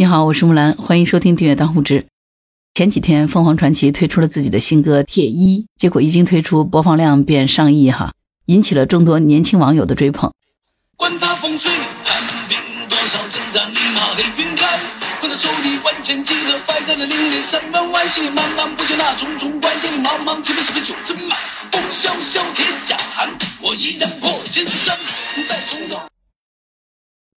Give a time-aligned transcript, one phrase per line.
[0.00, 2.06] 你好，我是木兰，欢迎收听订阅当户知。
[2.72, 8.14] 前几天凤凰传奇推出了自己的新歌《铁衣》，结果一经推出，播放量便上亿哈，
[8.46, 10.32] 引起了众多年轻网友的追捧。
[10.96, 11.70] 管他风吹
[12.02, 12.16] 寒
[12.48, 12.56] 冰
[12.88, 14.78] 多少，征战立马黑云开。
[15.20, 21.36] 管他手里万千金河摆在了林内，三万万星茫茫不就那重重关顶，茫茫前面是个九真马，
[21.70, 23.28] 风萧萧铁甲寒，
[23.60, 24.96] 我依然破千山，
[25.46, 26.00] 带重装。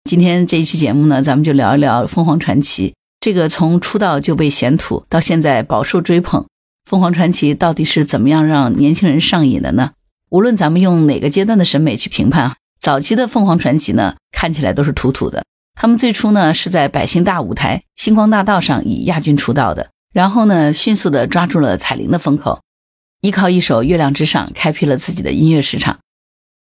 [0.09, 6.45] 今天这一期节目呢，咱们就聊一聊凤凰传奇这个从出道就被嫌土，到现在饱受追捧。
[6.83, 9.91] 凤凰传奇到底是怎么样让年轻人上瘾的呢？
[10.29, 15.45] 无论咱们用哪个阶段的审美去评判，早期的凤凰传奇呢，看起来都是土土的。
[15.73, 22.61] 他们最初呢是在百姓大舞台星光大道上以亚军出道的，然后呢迅速的抓住了彩铃的风口，
[23.21, 25.99] 依靠一首《月亮之上》开辟了自己的音乐市场。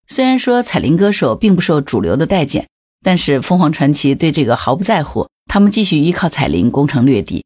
[0.06, 2.66] 虽然说彩铃歌手并不受主流的待见。
[3.04, 7.44] 但是凤凰传奇对这个毫不在乎，他们继续依靠彩铃攻城略地。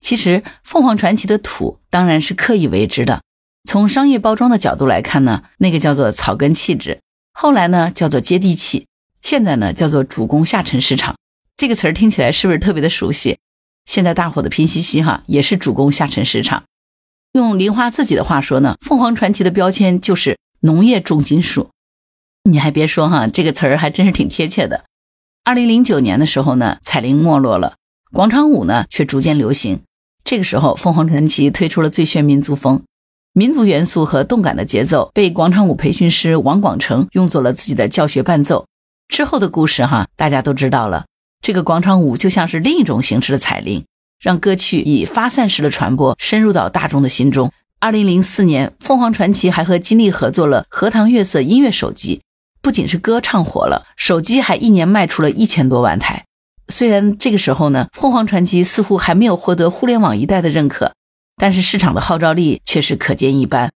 [0.00, 3.22] 其实凤凰传奇的土当然是刻意为之的。
[3.68, 7.00] 从商业包装的角度来看呢，那个叫做草根气质，
[7.32, 8.86] 后来呢叫做接地气，
[9.22, 11.16] 现在呢叫做主攻下沉市场。
[11.56, 13.38] 这个词儿听起来是不是特别的熟悉？
[13.86, 16.64] 现在大火的拼夕夕哈也是主攻下沉市场。
[17.32, 21.70] 用林花自己的话说呢，凤凰传奇的标签就是农业重金属。
[22.44, 24.84] 你还别说哈，这个词儿还真是挺贴切的。
[25.48, 27.76] 二零零九年的时候呢，彩铃没落了，
[28.12, 29.80] 广场舞呢却逐渐流行。
[30.22, 32.82] 这个时候，凤凰传奇推出了最炫民族风，
[33.32, 38.66] 民族元素和动感的节奏被广场舞培训师王广成用作了自己的教学伴奏。
[39.08, 41.06] 之后的故事哈，大家都知道了。
[41.40, 43.86] 这个广场舞就像是另一种形式的彩铃，
[44.20, 47.50] 让歌曲以发散式的传播深入到大众的心中。
[47.80, 52.20] 二零零四年，凤凰传奇还和金立合作了《荷塘月色》音乐手机。
[52.60, 56.24] 不仅是歌唱火了，手机还一年卖出了一千多万台。
[56.68, 60.92] 虽然这个时候呢，凤凰传奇似乎还没有获得互联网一代的认可，
[61.36, 63.72] 但是市场的号召力却是可见一斑。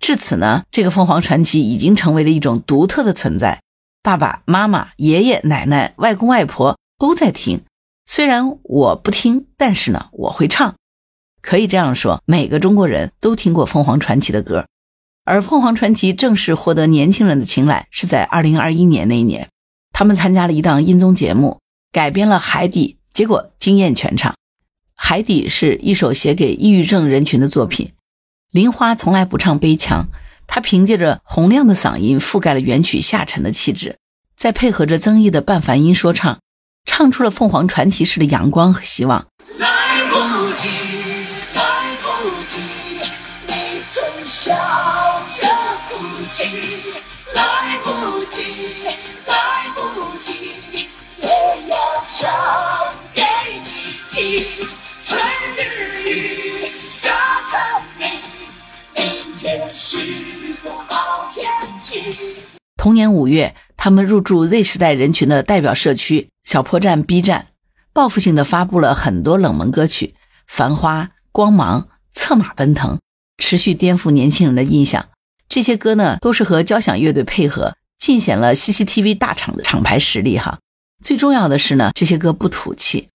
[0.00, 3.60] 至此呢，这个凤凰传奇已经成为了一种独特的存在。
[4.02, 7.60] 爸爸妈妈、爷爷奶奶、外公外婆都在听。
[8.06, 10.74] 虽然我不听，但是呢，我会唱。
[11.40, 14.66] 可以这样说，每个中国人都听过凤凰传奇的歌。
[15.24, 19.48] 而凤凰传奇正式获得年轻人的青睐，是在二零二一年那一年，
[19.92, 21.60] 他们参加了一档音综节目，
[21.92, 24.32] 改编了《海底》，结果惊艳全场。
[24.96, 27.92] 《海底》是一首写给抑郁症人群的作品。
[28.50, 30.08] 林花从来不唱悲腔，
[30.46, 33.98] 她凭借着洪亮的嗓音覆盖了原曲下沉的气质，
[34.36, 36.40] 再配合着曾毅的半梵音说唱，
[36.84, 39.28] 唱出了凤凰传奇式的阳光和希望。
[46.32, 48.40] 来不及，
[49.26, 50.88] 来不及，
[51.20, 51.28] 我
[51.68, 51.76] 要
[52.08, 53.22] 唱给
[53.62, 53.68] 你
[54.10, 54.42] 听。
[55.02, 55.20] 春
[55.58, 57.10] 日雨夏
[57.50, 58.08] 蝉鸣，
[58.94, 59.98] 明天是
[60.64, 61.44] 个好天
[61.78, 62.36] 气。
[62.78, 67.48] 同年五月，他们入驻 Z 时代人群的代表社区小破站 B 站，
[67.92, 70.14] 报复性的发布了很多冷门歌曲，
[70.46, 71.82] 《繁花》《光芒》
[72.14, 72.96] 《策马奔腾》，
[73.36, 75.10] 持续颠覆年轻人的印象。
[75.52, 80.60] 这些歌呢，都是和交响乐队配合，尽显了 CCTV 大厂的厂牌实力哈。
[81.04, 83.10] 最重要的是呢，这些歌不土气，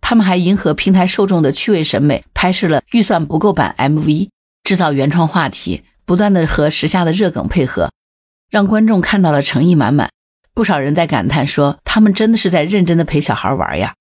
[0.00, 4.30] 他们还迎合平台受众的趣味审美，拍摄了预算不够版 MV，
[4.64, 7.90] 制造原创话题，不断的和时下的热梗配合，
[8.48, 10.08] 让观众看到了诚意满满。
[10.54, 13.92] 不少人在感叹说，他们真的是在认真的陪小孩玩呀。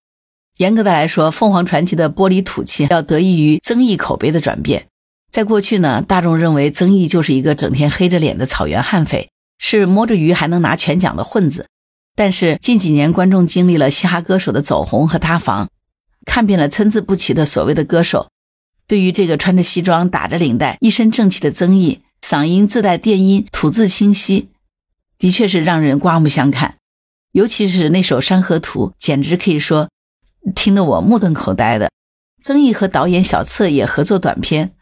[0.56, 4.88] 严格的来说，凤凰传奇的玻璃土气要得益于曾毅口碑的转变。
[5.32, 11.68] 在过去呢，大众认为曾毅就是一个整天黑着脸的草原悍匪，是摸着鱼还能拿全奖的混子。
[12.18, 15.70] 但是近几年，观众经历了嘻哈歌手的走红和塌房，
[16.26, 18.30] 看遍了参差不齐的所谓的歌手，
[18.88, 24.50] 对于这个穿着西装、打着领带、一身正气的曾毅，嗓音自带电音，吐字清晰，
[25.18, 26.76] 的确是让人刮目相看。
[27.32, 29.90] 尤其是那首《山河图》，简直可以说
[30.54, 31.90] 听得我目瞪口呆的。
[32.44, 34.74] 曾毅和导演小策也合作短片。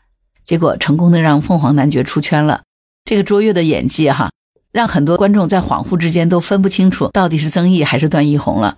[0.45, 2.63] 结果成功的让凤凰男爵出圈了，
[3.05, 4.31] 这个卓越的演技哈，
[4.71, 8.77] 让很多观众在恍惚之间都分不清楚到底是曾毅还是段奕宏了。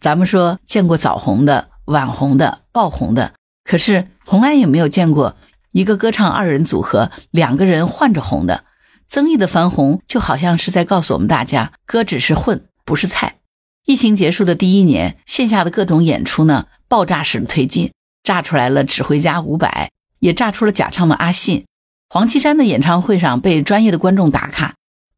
[0.00, 3.32] 咱们说见过早红的、晚红的、爆红的，
[3.64, 5.36] 可是从来也没有见过
[5.72, 8.64] 一个歌唱二人组合两个人换着红的。
[9.08, 13.36] 曾毅的翻红就好像是在告诉我们大家，歌只是混，不是菜。
[13.86, 17.90] 疫情结束的第一年，线下的各种演出呢，爆炸式的推进，
[18.22, 19.90] 炸出来了指挥家伍佰。
[20.20, 21.66] 也炸出了假唱的阿信，
[22.08, 24.74] 黄绮珊的演唱会上被专业的观众打卡，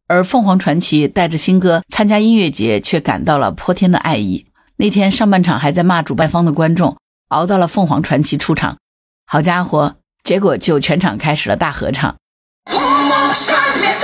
[0.06, 4.47] 而凤凰传奇带着新歌参加音乐节，却感到了泼天的爱意。
[4.76, 6.97] 那天上半场还在骂主办方的观众，
[7.29, 8.79] 熬到了凤凰传奇出场。
[9.26, 12.17] 好家伙，结果就全场开始了大合唱。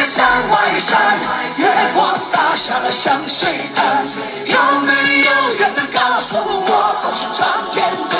[0.04, 0.24] 山
[0.80, 1.18] 山，
[1.58, 4.06] 月光洒下了香水滩。
[4.46, 8.15] 有没有人能告诉我，多少苍天对？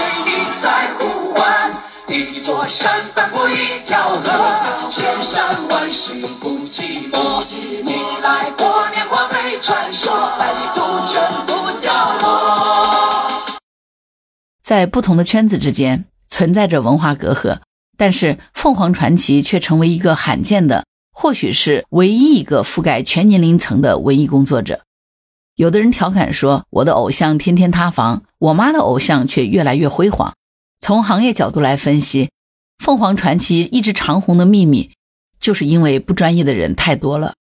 [2.69, 3.55] 山翻过一
[3.87, 7.45] 条河，千山万水不寂寞。
[7.85, 7.93] 你
[8.23, 13.59] 来过年华被传说，带你杜鹃不掉落。
[14.65, 17.61] 在不同的圈子之间存在着文化隔阂，
[17.97, 20.85] 但是凤凰传奇却成为一个罕见的。
[21.13, 24.83] 或许是唯一一个覆盖全年龄层的文艺工作者。
[25.55, 30.35] 有的人调侃说：“我的偶像天天塌房，我妈的偶像却越来越辉煌。”
[30.79, 32.29] 从行业角度来分析，
[32.79, 34.91] 凤凰传奇一直长红的秘密，
[35.41, 37.35] 就是因为不专业的人太多了。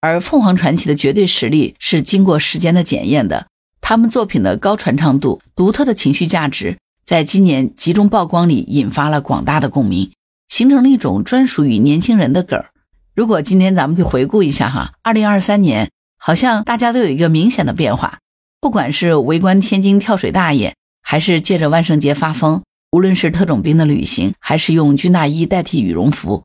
[0.00, 3.46] 而凤凰传奇的绝对实力是经过时间的检验的，
[3.80, 10.12] 他们作品的高传唱度、独特的情绪价值，在今年集中曝光里引发了广大的共鸣，
[10.48, 12.70] 形成了一种专属于年轻人的梗儿。
[13.14, 18.18] 如果今天咱们去回顾一下哈，二零二三年好像大家都有一个明显的变化，
[18.60, 22.62] 不管是围观天津跳水大爷，还是借着万圣节发疯，
[22.96, 26.44] 无论是特种兵的旅行，还是用军大衣代替羽绒服，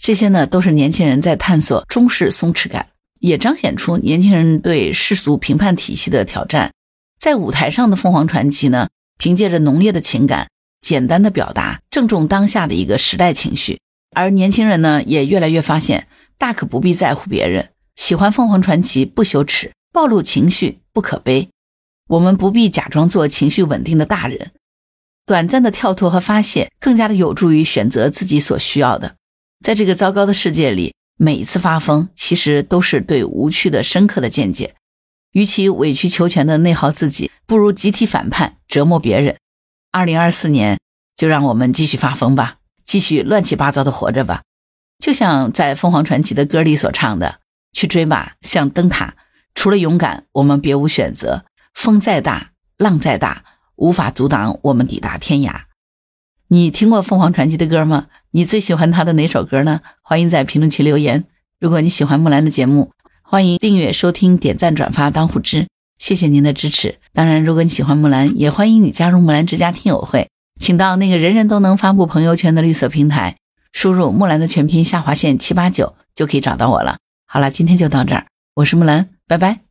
[0.00, 2.86] 这些呢都是年轻人在探索中式松弛感，
[3.18, 6.72] 也彰显出年轻人对世俗评判体系的挑战。
[7.18, 8.88] 在舞台上的凤凰传奇呢，
[9.18, 10.48] 凭借着浓烈的情感，
[10.80, 13.78] 简单的表达，正中当下的一个时代情绪。
[14.16, 16.06] 而年轻人呢，也越来越发现，
[16.38, 21.50] 大可不必在乎别人，喜欢凤凰传奇不羞耻，暴露情绪不可悲。
[22.08, 24.52] 我们不必假装做情绪稳定的大人，
[25.30, 29.14] 短暂的跳脱和发泄，更加的有助于选择自己所需要的。
[29.64, 34.74] 在这个糟糕的世界里，每一次发疯，其实都是对无趣的深刻的见解。
[35.30, 39.36] 与其委曲求全的内耗自己，不如集体反叛，折磨别人。
[39.92, 40.80] 二零二四年，
[41.16, 42.56] 就让我们继续发疯吧。
[42.84, 44.42] 继续乱七八糟的活着吧，
[44.98, 47.38] 就像在凤凰传奇的歌里所唱的
[47.72, 49.14] ：“去追吧，像灯塔。
[49.54, 51.44] 除了勇敢，我们别无选择。
[51.72, 53.44] 风再大，浪再大，
[53.80, 55.62] 无法阻挡我们抵达天涯。”
[56.52, 58.06] 你听过凤凰传奇的歌吗？
[58.32, 59.80] 你最喜欢他的哪首歌呢？
[60.02, 61.24] 欢迎在评论区留言。
[61.58, 62.92] 如果你喜欢木兰的节目，
[63.22, 65.68] 欢迎订阅、收听、点赞、转发当护之，
[65.98, 66.98] 谢谢您的支持。
[67.12, 70.28] 当然，如果你喜欢木兰，也欢迎你加入木兰之家听友会。
[70.58, 73.36] 请到那个人人都能发布朋友圈的绿色平台，
[73.72, 76.98] 输入木兰的全拼下划线七八九就可以找到我了。
[77.26, 79.69] 好了，今天就到这儿，我是木兰，拜拜。